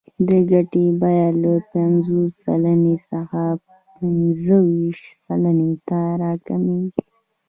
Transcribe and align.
د 0.27 0.29
ګټې 0.51 0.85
بیه 1.01 1.27
له 1.41 1.53
پنځوس 1.71 2.31
سلنې 2.45 2.95
څخه 3.11 3.41
پنځه 3.95 4.57
ویشت 4.69 5.05
سلنې 5.25 5.71
ته 5.87 5.99
راکمېږي 6.21 7.03